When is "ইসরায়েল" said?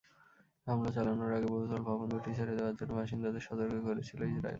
4.27-4.45